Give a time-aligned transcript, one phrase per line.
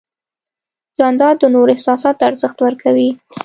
[0.99, 3.09] جانداد د نورو احساساتو ته ارزښت ورکوي.